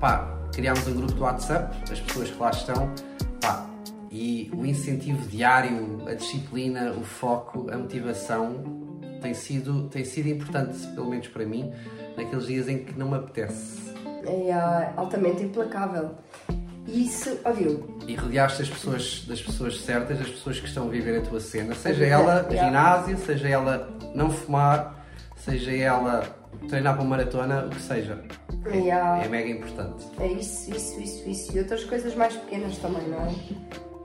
pá, 0.00 0.26
criámos 0.54 0.86
um 0.88 0.94
grupo 0.94 1.12
do 1.12 1.22
WhatsApp, 1.22 1.76
as 1.92 2.00
pessoas 2.00 2.30
que 2.30 2.38
lá 2.38 2.50
estão, 2.50 2.90
pá, 3.42 3.66
e 4.10 4.50
o 4.56 4.64
incentivo 4.64 5.28
diário, 5.28 6.02
a 6.08 6.14
disciplina, 6.14 6.92
o 6.92 7.04
foco, 7.04 7.70
a 7.70 7.76
motivação 7.76 8.64
tem 9.20 9.34
sido, 9.34 9.88
tem 9.88 10.02
sido 10.02 10.30
importante, 10.30 10.78
pelo 10.94 11.10
menos 11.10 11.28
para 11.28 11.44
mim, 11.44 11.70
naqueles 12.16 12.46
dias 12.46 12.68
em 12.68 12.84
que 12.84 12.98
não 12.98 13.10
me 13.10 13.18
apetece. 13.18 13.90
É 14.24 14.50
ah, 14.50 14.94
altamente 14.96 15.42
implacável. 15.42 16.12
Isso, 16.88 17.38
ouviu? 17.44 17.98
e 18.08 18.16
rodeaste 18.16 18.60
das 18.60 18.70
pessoas, 18.70 19.24
das 19.28 19.42
pessoas 19.42 19.80
certas, 19.82 20.18
das 20.18 20.28
pessoas 20.28 20.58
que 20.58 20.66
estão 20.66 20.86
a 20.86 20.90
viver 20.90 21.18
a 21.18 21.20
tua 21.20 21.38
cena, 21.38 21.74
seja 21.74 22.02
Yeah, 22.02 22.24
ela 22.24 22.48
yeah. 22.50 22.66
ginásio, 22.66 23.18
seja 23.18 23.48
ela 23.48 23.88
não 24.14 24.30
fumar, 24.30 24.99
seja 25.42 25.72
ela 25.72 26.22
treinar 26.68 26.94
para 26.94 27.02
uma 27.02 27.16
maratona, 27.16 27.66
o 27.66 27.70
que 27.70 27.80
seja. 27.80 28.22
Yeah. 28.66 29.24
É 29.24 29.28
mega 29.28 29.48
importante. 29.48 30.06
É 30.18 30.26
isso, 30.26 30.70
isso, 30.74 31.00
isso, 31.00 31.28
isso. 31.28 31.56
E 31.56 31.60
outras 31.60 31.84
coisas 31.84 32.14
mais 32.14 32.36
pequenas 32.36 32.76
também, 32.78 33.08
não 33.08 33.18
é? 33.18 33.34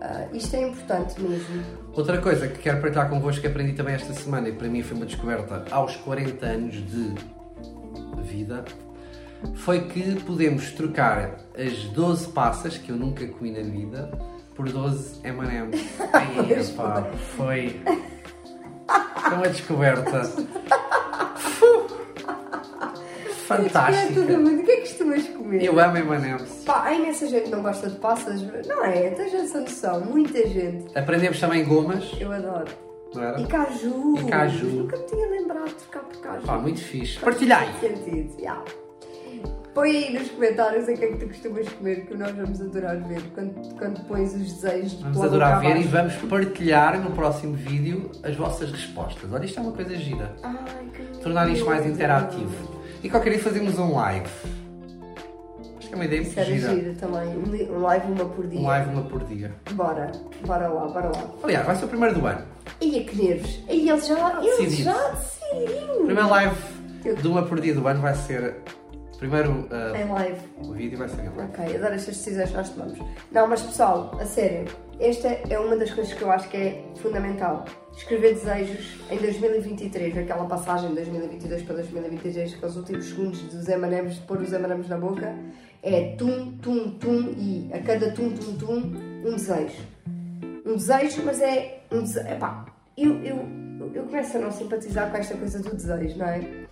Ah, 0.01 0.27
isto 0.34 0.56
é 0.56 0.68
importante 0.68 1.20
mesmo. 1.22 1.63
Outra 1.94 2.20
coisa 2.20 2.48
que 2.48 2.60
quero 2.60 2.82
partilhar 2.82 3.10
convosco 3.10 3.42
que 3.42 3.48
aprendi 3.48 3.74
também 3.74 3.96
esta 3.96 4.13
semana 4.13 4.50
e 4.50 4.54
para 4.54 4.68
mim 4.68 4.82
foi 4.82 4.98
uma 4.98 5.06
descoberta 5.06 5.65
aos 5.72 5.96
40 5.98 6.46
anos 6.46 6.75
de 6.75 7.15
vida 8.24 8.63
foi 9.54 9.82
que 9.88 10.15
podemos 10.24 10.72
trocar 10.72 11.39
as 11.58 11.84
12 11.89 12.30
passas 12.30 12.77
que 12.77 12.89
eu 12.89 12.96
nunca 12.96 13.25
comi 13.27 13.51
na 13.51 13.62
vida 13.62 14.10
por 14.56 14.70
12 14.70 15.20
M&M's. 15.24 15.82
Ai, 16.13 16.54
epá, 16.54 17.04
foi... 17.36 17.82
é 18.88 19.36
uma 19.36 19.48
descoberta. 19.50 20.22
É 23.50 24.38
muito. 24.38 24.62
O 24.62 24.66
que 24.66 24.72
é 24.72 24.75
que 24.78 24.82
costumas 24.82 25.28
comer? 25.30 25.64
Eu 25.64 25.80
amo 25.80 25.98
M&M's. 25.98 26.64
Pá, 26.66 26.84
há 26.86 26.94
imensa 26.94 27.28
gente 27.28 27.44
que 27.44 27.50
não 27.52 27.62
gosta 27.62 27.90
de 27.90 27.96
passas. 27.98 28.42
Não 28.68 28.84
é? 28.86 29.10
Tens 29.12 29.34
essa 29.34 29.62
noção. 29.62 30.02
Muita 30.02 30.48
gente. 30.48 30.98
Aprendemos 30.98 31.40
também 31.40 31.64
gomas, 31.66 32.12
Eu 32.20 32.32
adoro. 32.32 32.66
não 33.14 33.24
era? 33.24 33.40
E 33.42 33.48
caju. 33.48 34.16
E 34.20 34.24
caju. 34.30 34.66
Nunca 34.68 34.98
me 34.98 35.04
tinha 35.06 35.28
lembrado 35.30 35.68
de 35.68 35.75
trocar 35.75 36.04
por 36.04 36.18
caju. 36.22 36.46
Pá, 36.48 36.58
muito 36.58 36.82
fixe. 36.82 37.20
Partilhai! 37.20 37.68
Faz 37.74 37.80
sentido, 37.94 38.40
yeah. 38.40 38.64
Põe 39.74 39.90
aí 39.92 40.14
nos 40.18 40.30
comentários 40.30 40.88
o 40.88 40.94
que 40.94 41.04
é 41.04 41.08
que 41.10 41.18
tu 41.18 41.28
costumas 41.28 41.68
comer, 41.68 42.06
que 42.06 42.16
nós 42.16 42.32
vamos 42.32 42.62
adorar 42.62 42.96
ver 43.04 43.22
quando, 43.34 43.78
quando 43.78 44.08
pões 44.08 44.34
os 44.34 44.54
desejos 44.54 44.92
de 44.98 45.04
Vamos 45.04 45.22
adorar 45.22 45.60
ver 45.60 45.68
e 45.68 45.72
abaixo. 45.72 45.90
vamos 45.90 46.16
partilhar 46.30 46.98
no 47.02 47.12
próximo 47.12 47.54
vídeo 47.56 48.10
as 48.24 48.34
vossas 48.38 48.72
respostas. 48.72 49.30
Olha, 49.34 49.44
isto 49.44 49.60
é 49.60 49.64
uma 49.64 49.74
coisa 49.74 49.94
gira. 49.98 50.34
Ai, 50.44 50.56
que 50.94 51.18
Tornar 51.20 51.50
isto 51.50 51.66
mais 51.66 51.86
interativo. 51.86 52.75
E 53.05 53.09
qualquer 53.09 53.29
dia 53.33 53.39
fazemos 53.39 53.77
um 53.77 53.93
live. 53.93 54.25
Acho 55.77 55.88
que 55.88 55.93
é 55.93 55.95
uma 55.95 56.05
ideia 56.05 56.21
muito 56.24 56.43
gira. 56.43 56.74
gira 56.74 56.95
também. 56.95 57.27
Um 57.38 57.43
li- 57.51 57.65
live 57.65 58.12
uma 58.12 58.25
por 58.25 58.47
dia. 58.47 58.59
Um 58.59 58.65
live 58.65 58.89
uma 58.89 59.01
por 59.03 59.24
dia. 59.25 59.51
Bora, 59.74 60.12
bora 60.43 60.67
lá, 60.67 60.88
bora 60.88 61.09
lá. 61.09 61.24
Aliás, 61.43 61.67
vai 61.67 61.75
ser 61.75 61.85
o 61.85 61.88
primeiro 61.88 62.15
do 62.19 62.25
ano. 62.25 62.41
E 62.81 62.97
a 63.00 63.03
que 63.03 63.15
nervos. 63.15 63.63
E 63.69 63.88
eles 63.88 64.07
já, 64.07 64.39
eles 64.41 64.57
Decidido. 64.57 64.83
já 64.89 65.09
decidiram. 65.09 66.05
Primeiro 66.05 66.29
live 66.29 66.55
de 67.21 67.27
uma 67.27 67.43
por 67.43 67.62
dia 67.62 67.75
do 67.75 67.88
ano 67.88 68.01
vai 68.01 68.15
ser. 68.15 68.55
Primeiro 69.19 69.67
ah, 69.71 69.93
Em 69.95 70.12
live. 70.12 70.39
o 70.63 70.74
vídeo 70.74 70.97
vai 70.97 71.07
ser 71.07 71.21
em 71.21 71.29
live. 71.29 71.41
Ok, 71.43 71.75
adoro 71.75 71.93
estas 71.93 72.17
decisões 72.17 72.50
que 72.50 72.57
nós 72.57 72.69
tomamos. 72.71 72.97
Não, 73.31 73.47
mas 73.47 73.62
pessoal, 73.62 74.17
a 74.19 74.25
sério, 74.25 74.65
esta 75.00 75.27
é 75.47 75.59
uma 75.59 75.77
das 75.77 75.91
coisas 75.93 76.12
que 76.12 76.24
eu 76.24 76.31
acho 76.31 76.50
que 76.50 76.57
é 76.57 76.83
fundamental. 76.95 77.65
Escrever 77.96 78.34
desejos 78.34 79.00
em 79.10 79.18
2023, 79.18 80.18
aquela 80.18 80.46
passagem 80.46 80.90
de 80.90 80.96
2022 80.96 81.64
para 81.64 81.75
2023, 81.75 82.54
aqueles 82.54 82.75
últimos 82.75 83.06
segundos 83.06 83.42
dos 83.44 83.70
M&M's, 83.70 84.16
de 84.16 84.22
pôr 84.22 84.42
os 84.42 84.52
M&M's 84.52 84.90
na 84.90 84.98
boca, 84.98 85.34
é 85.82 86.16
tum, 86.18 86.58
tum, 86.58 86.92
tum 87.00 87.34
e 87.38 87.70
a 87.74 87.80
cada 87.80 88.12
tum, 88.12 88.32
tum, 88.32 88.58
tum, 88.58 88.94
um 89.25 89.36
desejo. 89.36 89.82
Um 90.66 90.75
desejo, 90.75 91.24
mas 91.25 91.42
é 91.42 91.84
um 91.90 92.02
desejo. 92.02 92.28
Epá, 92.28 92.66
eu, 92.98 93.24
eu, 93.24 93.48
eu 93.94 94.04
começo 94.04 94.38
a 94.38 94.42
não 94.42 94.52
simpatizar 94.52 95.10
com 95.10 95.18
esta 95.18 95.38
coisa 95.38 95.60
do 95.60 95.75
desejo, 95.75 96.18
não 96.18 96.28
é? 96.28 96.64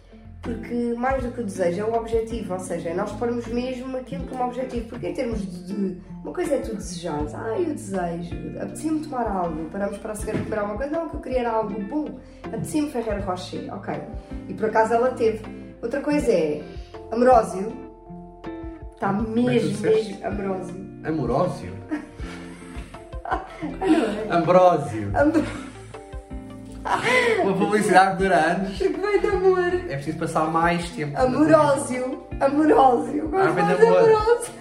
Porque 0.44 0.94
mais 0.98 1.24
do 1.24 1.32
que 1.32 1.40
o 1.40 1.44
desejo 1.46 1.80
é 1.80 1.86
o 1.86 1.94
objetivo, 1.94 2.54
ou 2.54 2.60
seja, 2.60 2.90
é 2.90 2.94
nós 2.94 3.14
pormos 3.14 3.48
mesmo 3.48 3.96
aquilo 3.96 4.28
como 4.28 4.44
objetivo. 4.44 4.90
Porque 4.90 5.08
em 5.08 5.14
termos 5.14 5.40
de. 5.66 5.98
Uma 6.22 6.34
coisa 6.34 6.56
é 6.56 6.60
tu 6.60 6.76
desejares, 6.76 7.34
ah, 7.34 7.58
eu 7.58 7.74
desejo, 7.74 8.36
apetecia-me 8.58 9.02
tomar 9.02 9.28
algo, 9.28 9.70
paramos 9.70 9.98
para 9.98 10.14
a 10.14 10.16
seguir 10.16 10.42
comer 10.44 10.60
alguma 10.60 10.78
coisa, 10.78 10.92
não, 10.92 11.10
que 11.10 11.16
eu 11.16 11.20
queria 11.20 11.40
era 11.40 11.52
algo 11.52 11.84
bom, 11.84 12.20
apetecia-me 12.44 12.90
Ferreiro 12.90 13.24
Rocher, 13.24 13.74
ok. 13.74 13.94
E 14.48 14.54
por 14.54 14.66
acaso 14.66 14.94
ela 14.94 15.12
teve. 15.12 15.44
Outra 15.82 16.02
coisa 16.02 16.32
é 16.32 16.62
Amrósio, 17.12 17.74
está 18.94 19.10
é 19.10 19.12
tu 19.12 19.30
mesmo, 19.30 19.70
disseste? 19.70 20.14
mesmo 20.14 20.26
Amrósio. 20.26 21.74
Ah, 23.26 23.46
é? 24.30 25.63
Uma 27.44 27.54
publicidade 27.54 28.18
que 28.18 28.24
dura 28.24 28.36
anos. 28.36 28.78
Porque 28.78 28.98
vem 28.98 29.20
de 29.20 29.28
amor. 29.28 29.74
É 29.90 29.96
preciso 29.96 30.18
passar 30.18 30.46
mais 30.52 30.90
tempo. 30.92 31.16
De 31.16 31.26
de 33.70 33.86
amor. 33.86 34.00
Amórósio. 34.00 34.54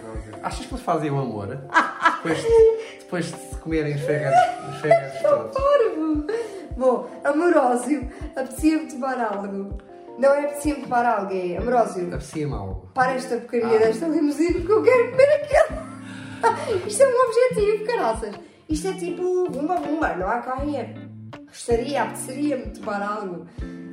Achas 0.43 0.67
que 0.67 0.75
eles 0.75 0.85
fazem 0.85 1.11
o 1.11 1.19
amor? 1.21 1.47
Depois 2.23 2.39
de, 2.41 2.99
depois 3.01 3.27
de 3.27 3.57
comerem 3.59 3.95
os 3.97 4.01
ferros 4.81 5.21
todos. 5.23 5.57
Parvo! 5.57 6.27
Bom, 6.77 7.09
Amórósio, 7.25 8.09
apetecia-me 8.37 8.87
tomar 8.87 9.21
algo. 9.21 9.79
Não 10.19 10.33
é 10.33 10.45
apetecia-me 10.45 10.83
tomar 10.83 11.05
algo, 11.05 11.33
é 11.33 11.57
Amórósio. 11.57 12.07
Aprecia-me 12.07 12.55
algo. 12.55 12.89
Para 12.95 13.15
esta 13.15 13.37
porcaria 13.39 13.77
Ah. 13.77 13.79
desta 13.81 14.07
limusine 14.07 14.55
porque 14.61 14.73
eu 14.73 14.83
quero 14.83 15.11
comer 15.11 15.43
aquilo. 15.43 16.87
Isto 16.87 17.03
é 17.03 17.07
um 17.09 17.29
objetivo, 17.29 17.87
caraças. 17.87 18.35
Isto 18.69 18.89
é 18.89 18.93
tipo 18.93 19.23
uma 19.23 19.77
bomba, 19.77 20.15
não 20.15 20.29
há 20.29 20.39
é. 20.77 20.95
Gostaria, 21.53 22.03
apeteceria-me 22.03 22.67
tomar 22.71 23.03
algo. 23.03 23.47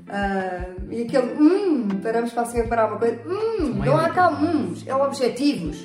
Ah, 0.08 0.66
e 0.89 1.01
aquele 1.04 1.34
hum, 1.34 1.89
paramos 2.01 2.32
para 2.32 2.44
assim 2.44 2.66
parar 2.68 2.88
uma 2.88 2.98
coisa. 2.98 3.22
Hum, 3.28 3.82
não 3.86 3.98
há 3.98 4.08
não. 4.08 4.16
cá 4.16 4.30
hums, 4.30 4.88
é 4.88 4.96
objetivos. 4.96 5.78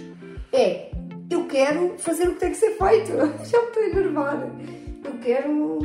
É, 0.52 0.92
eu 1.28 1.46
quero 1.48 1.96
fazer 1.98 2.28
o 2.28 2.34
que 2.34 2.40
tem 2.40 2.50
que 2.50 2.56
ser 2.56 2.76
feito. 2.78 3.12
Já 3.44 3.60
me 3.60 3.66
estou 3.66 3.82
a 3.82 3.86
enervar. 3.86 4.48
Eu 5.04 5.12
quero, 5.18 5.80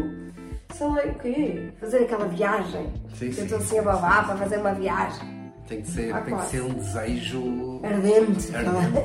sei 0.76 0.88
lá 0.88 0.94
o 1.06 1.16
quê, 1.16 1.72
fazer 1.80 1.98
aquela 2.04 2.28
viagem. 2.28 2.94
Sim, 3.16 3.26
eu 3.26 3.34
sim. 3.34 3.44
estou 3.44 3.58
assim 3.58 3.80
a 3.80 3.82
babar 3.82 4.28
para 4.28 4.38
fazer 4.38 4.58
uma 4.58 4.74
viagem. 4.76 5.40
Tem 5.68 5.82
que 5.82 5.88
ser, 5.88 6.14
Ah, 6.16 6.22
tem 6.22 6.36
que 6.36 6.46
ser 6.46 6.62
um 6.62 6.74
desejo. 6.74 7.82
Ardente. 7.84 8.56
Ardente. 8.56 9.04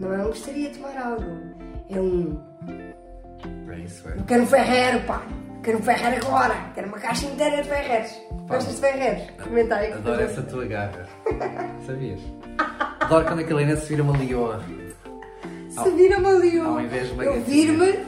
Não 0.00 0.12
é 0.12 0.22
um 0.22 0.26
gostaria 0.28 0.70
de 0.70 0.78
tomar 0.78 0.96
algo. 0.98 1.24
É 1.90 2.00
um. 2.00 2.51
É 3.70 3.78
isso, 3.78 4.08
é. 4.08 4.14
Quero 4.26 4.42
um 4.42 4.46
Ferrero, 4.46 5.00
pá. 5.06 5.22
Quero 5.62 5.78
um 5.78 5.82
Ferrero 5.82 6.26
agora. 6.26 6.54
Quero 6.74 6.88
uma 6.88 6.98
caixa 6.98 7.26
inteira 7.26 7.62
de 7.62 7.68
Ferreros. 7.68 8.20
Gostas 8.48 8.74
de 8.74 8.80
Ferreros? 8.80 9.22
Comenta 9.42 9.76
aí. 9.76 9.92
Adoro 9.92 10.22
essa 10.22 10.42
tua 10.42 10.64
garra. 10.66 11.06
Sabias? 11.86 12.20
Adoro 13.00 13.24
quando 13.26 13.38
a 13.40 13.42
Helena 13.42 13.76
se 13.76 13.86
vira 13.88 14.02
uma 14.02 14.16
leoa. 14.18 14.60
Se 15.70 15.90
vira-me 15.90 16.26
ali, 16.26 16.58
Ao 16.58 16.80
invés 16.80 17.06
de 17.08 17.12
uma 17.14 17.24
eu 17.24 17.40
vir-me 17.42 17.98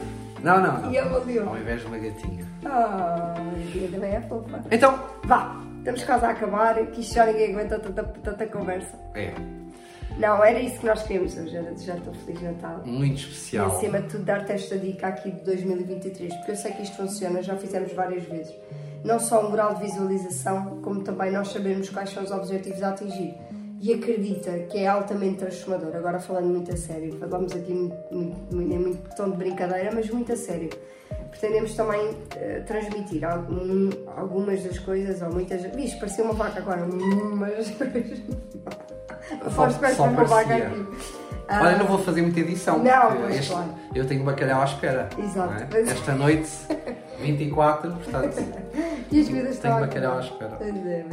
Não, 0.43 0.61
não, 0.61 0.81
não. 0.81 0.91
e 0.91 0.97
eu 0.97 1.15
ali. 1.17 1.39
Ao 1.39 1.57
invés 1.57 1.81
de 1.81 1.87
uma 1.87 1.97
gatinha. 1.97 2.45
Ah, 2.65 3.33
a 3.37 3.41
vida 3.71 3.87
também 3.91 4.11
é 4.15 4.21
fofa. 4.21 4.61
Então, 4.69 4.99
Vá, 5.23 5.55
estamos 5.79 6.03
quase 6.03 6.25
a 6.25 6.29
acabar, 6.29 6.75
que 6.87 7.01
isto 7.01 7.15
já 7.15 7.25
ninguém 7.25 7.51
aguenta 7.55 7.79
tanta, 7.79 8.03
tanta 8.03 8.45
conversa. 8.47 8.95
é. 9.15 9.33
Não, 10.17 10.43
era 10.43 10.59
isso 10.59 10.79
que 10.79 10.85
nós 10.85 11.03
queríamos 11.03 11.37
hoje, 11.37 11.55
era 11.55 11.71
desejar 11.71 11.99
te 11.99 12.09
um 12.09 12.13
Feliz 12.13 12.41
Natal. 12.41 12.81
Muito 12.85 13.13
E 13.13 13.15
especial. 13.15 13.67
acima 13.75 14.01
de 14.01 14.07
tudo 14.07 14.23
dar-te 14.23 14.51
esta 14.53 14.77
dica 14.77 15.07
aqui 15.07 15.29
de 15.31 15.41
2023, 15.41 16.33
porque 16.35 16.51
eu 16.51 16.55
sei 16.55 16.71
que 16.71 16.83
isto 16.83 16.95
funciona, 16.95 17.41
já 17.43 17.57
fizemos 17.57 17.91
várias 17.91 18.23
vezes. 18.23 18.55
Não 19.03 19.19
só 19.19 19.45
um 19.45 19.51
grau 19.51 19.75
de 19.75 19.81
visualização, 19.81 20.79
como 20.81 21.03
também 21.03 21.31
nós 21.31 21.49
sabemos 21.49 21.89
quais 21.89 22.09
são 22.11 22.23
os 22.23 22.31
objetivos 22.31 22.81
a 22.81 22.89
atingir. 22.89 23.35
E 23.81 23.93
acredita 23.93 24.51
que 24.69 24.79
é 24.79 24.87
altamente 24.87 25.37
transformador. 25.39 25.95
Agora 25.95 26.17
falando 26.17 26.47
muito 26.47 26.73
a 26.73 26.77
sério, 26.77 27.15
falamos 27.19 27.51
aqui 27.53 27.73
muito, 27.73 27.95
muito, 28.09 28.55
muito, 28.55 28.73
em 28.73 28.79
muito 28.79 29.15
tom 29.15 29.29
de 29.29 29.37
brincadeira, 29.37 29.91
mas 29.93 30.09
muito 30.09 30.31
a 30.31 30.37
sério. 30.37 30.69
Pretendemos 31.29 31.75
também 31.75 32.15
eh, 32.37 32.61
transmitir 32.65 33.23
algum- 33.25 33.89
algumas 34.15 34.63
das 34.63 34.79
coisas, 34.79 35.21
ou 35.21 35.31
muitas. 35.31 35.61
Vixe, 35.75 35.97
parecia 35.99 36.23
uma 36.23 36.33
vaca 36.33 36.59
agora, 36.61 36.87
mas. 36.87 37.67
Só- 39.51 40.03
uma 40.03 40.23
vaca 40.23 40.47
parecia. 40.47 40.67
aqui. 40.67 40.85
Olha, 41.47 41.75
Ah, 41.75 41.77
não 41.77 41.85
vou 41.85 41.99
fazer 41.99 42.21
muita 42.23 42.39
edição. 42.39 42.79
Não, 42.79 43.15
pois, 43.17 43.47
claro. 43.47 43.69
Eu 43.93 44.07
tenho 44.07 44.23
bacalhau 44.23 44.61
à 44.61 44.65
espera. 44.65 45.09
Exato, 45.17 45.53
não 45.53 45.77
é? 45.79 45.81
Esta 45.91 46.11
noite, 46.15 46.49
24, 47.21 47.91
portanto, 47.91 48.43
E 49.11 49.19
as 49.21 49.27
vidas 49.27 49.51
estão 49.55 49.75
tenho 49.75 49.85
bacalhau 49.87 50.17
à 50.17 50.21
espera. 50.21 50.57
É, 50.59 50.69
é. 50.69 51.05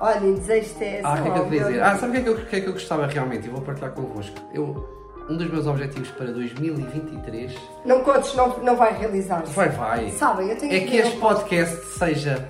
Olhem, 0.00 0.34
desejo-te 0.34 0.84
essa. 0.84 1.08
Ah, 1.08 1.14
o 1.14 1.22
que 1.22 1.28
é 1.28 1.32
que 1.32 1.38
eu 1.38 1.44
te 1.44 1.50
dizer? 1.50 1.82
Ah, 1.82 1.96
sabe 1.98 2.18
o 2.18 2.22
que 2.24 2.30
é 2.30 2.34
que 2.34 2.46
que 2.46 2.56
é 2.56 2.60
que 2.60 2.66
eu 2.68 2.72
gostava 2.74 3.06
realmente? 3.06 3.46
E 3.48 3.50
vou 3.50 3.60
partilhar 3.60 3.90
convosco. 3.90 4.36
Eu, 4.54 4.88
um 5.28 5.36
dos 5.36 5.50
meus 5.50 5.66
objetivos 5.66 6.10
para 6.12 6.26
2023 6.32 7.54
Não 7.84 8.02
contes, 8.02 8.34
não, 8.34 8.56
não 8.60 8.76
vai 8.76 8.96
realizar. 8.96 9.42
vai, 9.46 9.68
vai. 9.68 10.10
Sabem, 10.10 10.48
eu 10.48 10.56
tenho 10.56 10.72
É 10.72 10.80
que 10.80 10.86
que 10.86 10.96
este 10.96 11.16
podcast 11.18 11.84
seja, 11.98 12.48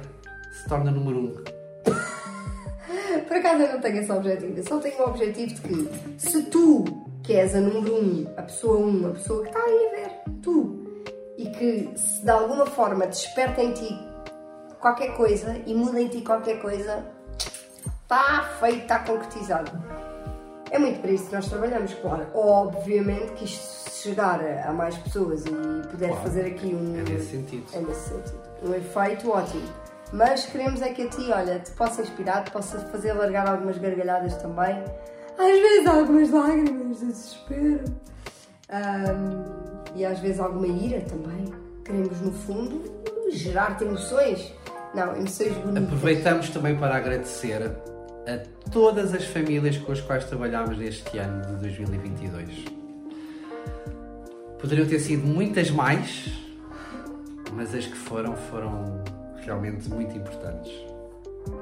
se 0.53 0.69
torne 0.69 0.91
número 0.91 1.19
um. 1.19 1.60
Por 3.31 3.37
acaso 3.37 3.63
eu 3.63 3.73
não 3.75 3.81
tenho 3.81 4.01
esse 4.01 4.11
objetivo. 4.11 4.59
Eu 4.59 4.65
só 4.67 4.79
tenho 4.81 4.99
o 4.99 5.05
objetivo 5.05 5.55
de 5.55 5.61
que 5.61 5.89
se 6.19 6.43
tu, 6.47 6.85
que 7.23 7.33
és 7.35 7.55
a 7.55 7.61
número 7.61 7.95
um, 7.95 8.27
a 8.37 8.43
pessoa 8.43 8.77
um, 8.81 9.07
a 9.07 9.11
pessoa 9.13 9.43
que 9.43 9.49
está 9.51 9.61
aí 9.61 9.87
a 9.87 9.91
ver, 9.97 10.11
tu, 10.43 11.05
e 11.39 11.49
que 11.49 11.93
se 11.97 12.25
de 12.25 12.29
alguma 12.31 12.67
forma 12.67 13.07
desperta 13.07 13.63
em 13.63 13.73
ti 13.73 13.97
qualquer 14.81 15.17
coisa 15.17 15.57
e 15.65 15.73
muda 15.73 16.01
em 16.01 16.09
ti 16.09 16.23
qualquer 16.23 16.61
coisa, 16.61 17.05
está 18.03 18.43
feito, 18.59 18.83
está 18.83 18.99
concretizado. 18.99 19.71
É 20.73 20.79
muito 20.81 21.01
para 21.01 21.13
isso 21.13 21.29
que 21.29 21.35
nós 21.37 21.49
trabalhamos, 21.49 21.95
claro. 21.95 22.27
Obviamente 22.35 23.31
que 23.35 23.45
isto 23.45 23.91
chegar 23.93 24.41
a, 24.45 24.71
a 24.71 24.73
mais 24.73 24.99
pessoas 24.99 25.47
e 25.47 25.51
puder 25.89 26.09
Claro. 26.09 26.23
fazer 26.25 26.47
aqui 26.47 26.67
um. 26.75 26.99
É 26.99 27.03
nesse 27.09 27.31
sentido. 27.31 27.65
É 27.75 27.79
nesse 27.81 28.09
sentido. 28.09 28.41
Um 28.65 28.75
efeito 28.75 29.31
ótimo. 29.31 29.69
Mas 30.13 30.47
queremos 30.47 30.83
é 30.83 30.93
que 30.93 31.03
a 31.03 31.09
ti, 31.09 31.31
olha, 31.31 31.59
te 31.61 31.71
possa 31.73 32.03
inspirar, 32.03 32.45
te 32.45 32.51
possa 32.51 32.79
fazer 32.81 33.13
largar 33.13 33.49
algumas 33.49 33.79
gargalhadas 33.79 34.37
também. 34.37 34.83
Às 35.39 35.61
vezes 35.61 35.87
algumas 35.87 36.31
lágrimas 36.31 36.99
de 36.99 37.07
desespero. 37.07 37.85
Ahm, 38.69 39.45
e 39.95 40.05
às 40.05 40.19
vezes 40.19 40.41
alguma 40.41 40.67
ira 40.67 41.01
também. 41.03 41.53
Queremos, 41.85 42.21
no 42.21 42.33
fundo, 42.33 42.83
gerar-te 43.31 43.85
emoções. 43.85 44.53
Não, 44.95 45.17
emoções 45.17 45.53
bonitas. 45.59 45.85
Aproveitamos 45.85 46.51
também 46.51 46.77
para 46.77 46.97
agradecer 46.97 47.63
a 48.27 48.71
todas 48.71 49.15
as 49.15 49.25
famílias 49.25 49.77
com 49.79 49.93
as 49.93 50.01
quais 50.01 50.25
trabalhámos 50.25 50.77
neste 50.77 51.19
ano 51.19 51.47
de 51.47 51.63
2022. 51.63 52.65
Poderiam 54.61 54.87
ter 54.87 54.99
sido 54.99 55.27
muitas 55.27 55.71
mais, 55.71 56.31
mas 57.53 57.75
as 57.75 57.87
que 57.87 57.97
foram, 57.97 58.37
foram 58.37 59.03
realmente 59.51 59.89
muito 59.91 60.17
importantes. 60.17 60.73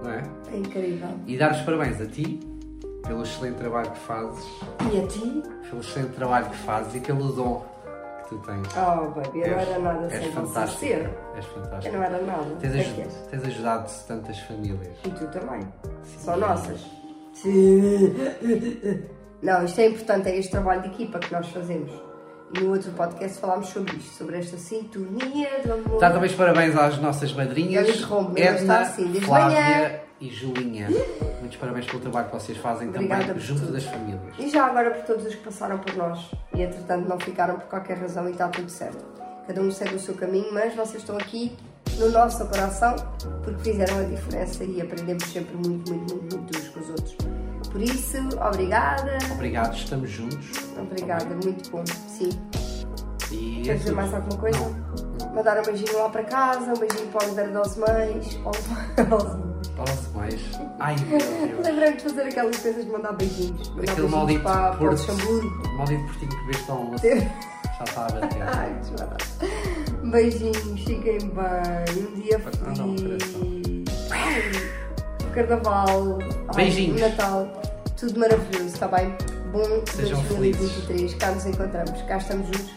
Não 0.02 0.10
é? 0.10 0.22
É 0.52 0.56
incrível. 0.58 1.08
E 1.26 1.38
dar 1.38 1.52
os 1.52 1.60
parabéns 1.62 1.98
a 2.00 2.06
ti 2.06 2.38
pelo 3.06 3.22
excelente 3.22 3.56
trabalho 3.56 3.90
que 3.90 3.98
fazes, 4.00 4.44
E 4.92 5.00
a 5.00 5.06
ti? 5.06 5.42
pelo 5.70 5.80
excelente 5.80 6.12
trabalho 6.12 6.50
que 6.50 6.56
fazes 6.58 6.94
e 6.94 7.00
pelo 7.00 7.32
dom 7.32 7.64
que 8.22 8.28
tu 8.28 8.38
tens. 8.40 8.68
Oh, 8.76 9.10
baby, 9.12 9.40
eu 9.40 9.50
não 9.52 9.58
era 9.58 9.78
nada 9.78 10.06
és 10.14 10.22
sem 10.22 10.32
fantástica. 10.32 11.10
És 11.36 11.46
Eu 11.46 11.52
fantástica. 11.54 11.96
não 11.96 12.04
era 12.04 12.20
nada. 12.22 12.56
Tens, 12.60 12.74
É 12.74 12.78
és. 13.00 13.12
tens 13.30 13.44
ajudado 13.44 13.90
tantas 14.06 14.38
famílias. 14.40 14.94
E 15.04 15.10
tu 15.10 15.26
também. 15.28 15.66
São 16.18 16.36
nossas. 16.36 16.84
Sim. 17.32 18.14
Não, 19.40 19.64
isto 19.64 19.80
é 19.80 19.86
importante, 19.86 20.28
é 20.28 20.36
este 20.36 20.50
trabalho 20.50 20.82
de 20.82 20.88
equipa 20.88 21.18
que 21.20 21.32
nós 21.32 21.46
fazemos. 21.50 21.92
E 22.54 22.60
no 22.60 22.72
outro 22.72 22.90
podcast 22.92 23.38
falámos 23.40 23.68
sobre 23.68 23.96
isto, 23.96 24.16
sobre 24.16 24.38
esta 24.38 24.56
sintonia 24.56 25.60
do 25.64 25.72
amor. 25.72 26.00
Dá 26.00 26.10
também 26.10 26.30
os 26.30 26.36
parabéns 26.36 26.74
às 26.76 26.98
nossas 26.98 27.32
madrinhas, 27.34 27.88
está 27.88 28.24
Edna, 28.36 28.80
assim, 28.80 29.20
Flávia 29.20 29.60
manhã. 29.60 30.00
e 30.20 30.30
Julinha. 30.30 30.88
Muitos 31.40 31.58
parabéns 31.58 31.86
pelo 31.86 32.00
trabalho 32.00 32.26
que 32.28 32.32
vocês 32.32 32.58
fazem 32.58 32.88
Obrigada 32.88 33.26
também 33.26 33.40
junto 33.40 33.66
das 33.70 33.84
famílias. 33.84 34.34
E 34.38 34.48
já 34.48 34.64
agora 34.64 34.90
por 34.92 35.04
todos 35.04 35.26
os 35.26 35.34
que 35.34 35.42
passaram 35.44 35.78
por 35.78 35.94
nós 35.96 36.30
e 36.54 36.62
entretanto 36.62 37.06
não 37.06 37.20
ficaram 37.20 37.56
por 37.56 37.66
qualquer 37.68 37.98
razão 37.98 38.26
e 38.28 38.32
está 38.32 38.48
tudo 38.48 38.70
certo. 38.70 39.04
Cada 39.46 39.60
um 39.60 39.70
segue 39.70 39.94
o 39.94 39.98
seu 39.98 40.14
caminho, 40.14 40.52
mas 40.52 40.74
vocês 40.74 41.02
estão 41.02 41.16
aqui 41.16 41.52
no 41.98 42.10
nosso 42.10 42.46
coração 42.46 42.94
porque 43.42 43.72
fizeram 43.72 43.98
a 43.98 44.02
diferença 44.04 44.64
e 44.64 44.80
aprendemos 44.80 45.24
sempre 45.24 45.54
muito, 45.56 45.92
muito, 45.92 46.14
muito, 46.14 46.36
muito 46.36 46.58
uns 46.58 46.68
com 46.68 46.80
os 46.80 46.88
outros. 46.90 47.37
Por 47.78 47.84
isso, 47.84 48.18
obrigada. 48.44 49.18
Obrigado, 49.30 49.76
estamos 49.76 50.10
juntos. 50.10 50.50
Obrigada, 50.76 51.26
muito 51.26 51.70
bom. 51.70 51.84
Sim. 52.08 52.30
E 53.30 53.62
Quer 53.62 53.76
dizer 53.76 53.92
mais 53.92 54.12
alguma 54.12 54.36
coisa? 54.36 54.58
Mandar 55.32 55.60
um 55.60 55.62
beijinho 55.62 55.96
lá 55.96 56.08
para 56.08 56.24
casa, 56.24 56.72
um 56.72 56.76
beijinho 56.76 57.06
para 57.12 57.22
o 57.22 57.26
Oliveira 57.28 57.52
das 57.52 57.76
Mães. 57.76 58.40
Posso 59.76 60.10
mais? 60.12 60.40
Ai. 60.80 60.96
Lembrei-me 61.64 61.96
de 61.98 62.02
fazer 62.02 62.22
aquelas 62.22 62.58
coisas 62.58 62.84
de 62.84 62.90
mandar 62.90 63.12
beijinhos. 63.12 63.68
Mandar 63.68 63.92
Aquele 63.92 64.08
maldito 64.08 64.42
para, 64.42 64.54
para 64.54 64.76
Porto. 64.78 64.90
Luxemburgo. 64.90 65.68
Maldito 65.76 66.02
portinho 66.02 66.30
que 66.30 66.46
vês 66.46 66.66
tão 66.66 66.76
almoço. 66.78 67.04
Já 67.06 67.84
está 67.84 68.06
a 68.06 68.10
bater. 68.10 68.42
Ai, 68.58 68.80
que. 68.82 70.06
Beijinhos, 70.08 70.80
fiquem 70.84 71.18
bem. 71.18 72.08
Um 72.08 72.20
dia 72.20 72.42
não, 72.76 72.98
feliz. 72.98 74.10
Ai, 74.10 74.50
Carnaval. 75.32 76.18
ai, 76.48 76.56
Beijinhos. 76.56 77.00
O 77.00 77.08
Natal. 77.08 77.67
Tudo 77.98 78.20
maravilhoso, 78.20 78.66
está 78.74 78.86
bem? 78.86 79.12
Bom 79.50 79.84
Sejam 79.92 80.22
2023. 80.22 81.14
Cá 81.14 81.32
nos 81.32 81.46
encontramos. 81.46 82.00
Cá 82.02 82.18
estamos 82.18 82.46
juntos. 82.46 82.70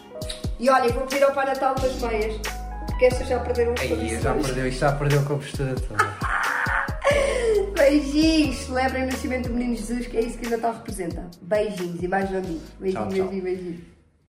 E 0.58 0.68
olha, 0.68 0.92
vou 0.92 1.06
pedir 1.06 1.22
ao 1.22 1.32
Pai 1.32 1.46
Natal 1.46 1.76
das 1.76 1.94
meias. 2.02 2.40
Porque 2.86 3.04
estas 3.04 3.28
já 3.28 3.38
perderam 3.38 3.72
os 3.74 3.80
Ai, 3.80 4.20
já 4.20 4.34
perdeu, 4.34 4.66
isto 4.66 4.80
já 4.80 4.92
perdeu 4.92 5.20
a 5.20 5.24
compostura 5.24 5.74
toda. 5.76 6.04
Beijinhos. 7.78 8.56
Celebrem 8.56 9.04
o 9.04 9.06
nascimento 9.06 9.48
do 9.48 9.54
Menino 9.54 9.76
Jesus, 9.76 10.08
que 10.08 10.16
é 10.16 10.22
isso 10.22 10.38
que 10.38 10.46
o 10.48 10.50
Natal 10.50 10.72
representa. 10.74 11.30
Beijinhos. 11.42 12.02
E 12.02 12.08
mais 12.08 12.28
não 12.28 12.40
digo. 12.40 12.60
Beijinho, 12.80 13.02
Tchau, 13.04 13.12
tchau. 13.12 13.28
beijinho, 13.28 13.42
beijinho. 13.44 13.91